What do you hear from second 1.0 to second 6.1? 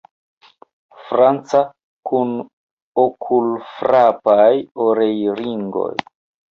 Franca, kun okulfrapaj orelringoj.